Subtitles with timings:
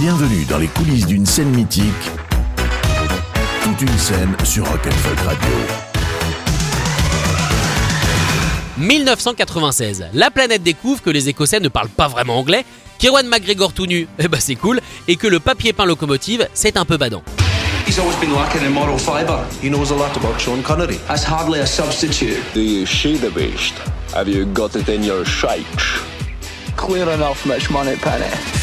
[0.00, 1.84] Bienvenue dans les coulisses d'une scène mythique.
[3.62, 5.50] Toute une scène sur Rock'n'Folk Radio.
[8.78, 12.64] 1996, la planète découvre que les Écossais ne parlent pas vraiment anglais,
[12.98, 16.78] qu'Ewan McGregor tout nu, eh ben c'est cool, et que le papier peint locomotive, c'est
[16.78, 17.22] un peu badant.
[17.86, 19.44] He's always been lacking in moral fibre.
[19.62, 20.96] He knows a lot about Sean Connery.
[21.08, 22.40] That's hardly a substitute.
[22.54, 23.74] Do you see the beast?
[24.14, 26.00] Have you got it in your sights?
[26.78, 28.59] Clear enough, Mitch Moneypenny.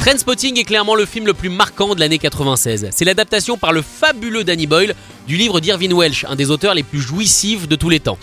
[0.00, 2.88] Trainspotting est clairement le film le plus marquant de l'année 96.
[2.92, 4.94] C'est l'adaptation par le fabuleux Danny Boyle
[5.26, 8.18] du livre d'Irvin Welsh, un des auteurs les plus jouissifs de tous les temps.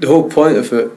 [0.00, 0.92] The whole point of it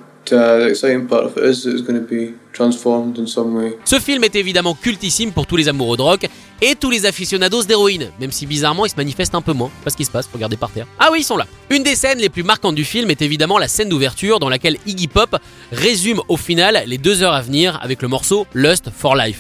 [3.86, 6.28] ce film est évidemment cultissime pour tous les amoureux de rock
[6.62, 9.72] et tous les aficionados d'héroïne, même si bizarrement ils se manifestent un peu moins.
[9.84, 10.86] Pas ce qui se passe, regardez par terre.
[11.00, 11.48] Ah oui, ils sont là.
[11.70, 14.78] Une des scènes les plus marquantes du film est évidemment la scène d'ouverture dans laquelle
[14.86, 15.36] Iggy Pop
[15.72, 19.40] résume au final les deux heures à venir avec le morceau Lust for Life.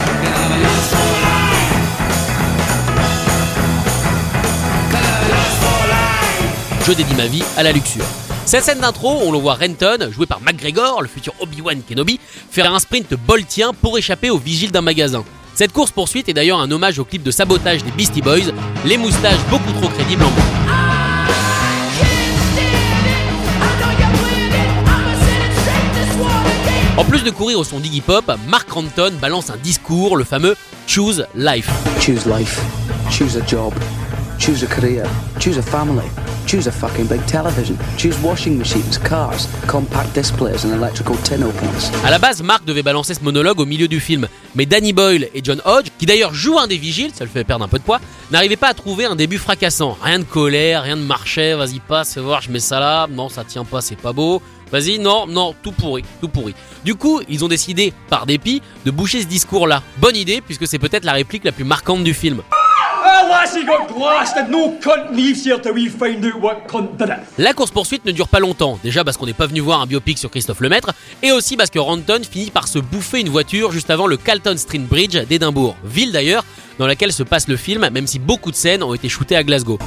[6.87, 8.05] Je dédie ma vie à la luxure.
[8.45, 12.73] Cette scène d'intro, on le voit Renton, joué par McGregor, le futur Obi-Wan Kenobi, faire
[12.73, 15.23] un sprint boltien pour échapper aux vigiles d'un magasin.
[15.53, 18.51] Cette course-poursuite est d'ailleurs un hommage au clip de sabotage des Beastie Boys,
[18.85, 20.31] les moustaches beaucoup trop crédibles en.
[26.97, 30.55] En plus de courir au son d'Iggy Pop, Mark Renton balance un discours, le fameux
[30.87, 31.69] Choose Life.
[31.99, 32.59] Choose life.
[33.09, 33.73] Choose a job.
[34.39, 35.05] Choose a career.
[35.39, 36.09] Choose a family.
[36.51, 37.77] Choose a fucking big television.
[37.97, 41.15] Choose washing machines, cars, compact displays and electrical.
[42.03, 45.29] À la base, Mark devait balancer ce monologue au milieu du film, mais Danny Boyle
[45.33, 47.79] et John Hodge, qui d'ailleurs jouent un des vigiles, ça le fait perdre un peu
[47.79, 48.01] de poids,
[48.31, 49.97] n'arrivaient pas à trouver un début fracassant.
[50.01, 53.29] Rien de colère, rien de marché, vas-y passe, fais voir, je mets ça là, non
[53.29, 54.41] ça tient pas, c'est pas beau.
[54.73, 56.53] Vas-y, non, non, tout pourri, tout pourri.
[56.83, 59.83] Du coup, ils ont décidé, par dépit, de boucher ce discours-là.
[59.99, 62.41] Bonne idée, puisque c'est peut-être la réplique la plus marquante du film.
[67.37, 70.17] La course-poursuite ne dure pas longtemps, déjà parce qu'on n'est pas venu voir un biopic
[70.17, 70.91] sur Christophe Lemaître,
[71.21, 74.55] et aussi parce que Ranton finit par se bouffer une voiture juste avant le Calton
[74.57, 76.45] Street Bridge d'Édimbourg, ville d'ailleurs
[76.79, 79.43] dans laquelle se passe le film, même si beaucoup de scènes ont été shootées à
[79.43, 79.77] Glasgow.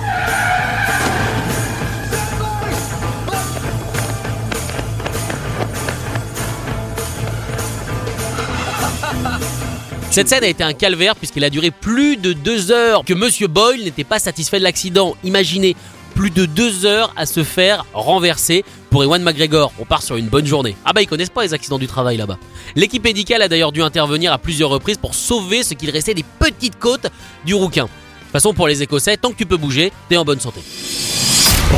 [10.15, 13.49] Cette scène a été un calvaire puisqu'elle a duré plus de deux heures, que Monsieur
[13.49, 15.17] Boyle n'était pas satisfait de l'accident.
[15.25, 15.75] Imaginez,
[16.15, 19.73] plus de deux heures à se faire renverser pour Ewan McGregor.
[19.81, 20.77] On part sur une bonne journée.
[20.85, 22.39] Ah bah ils connaissent pas les accidents du travail là-bas.
[22.77, 26.25] L'équipe médicale a d'ailleurs dû intervenir à plusieurs reprises pour sauver ce qu'il restait des
[26.39, 27.09] petites côtes
[27.45, 27.87] du rouquin.
[27.87, 30.61] De toute façon pour les Écossais, tant que tu peux bouger, t'es en bonne santé.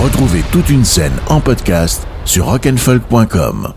[0.05, 3.73] Retrouvez toute une scène en podcast sur rock'n'folk.com.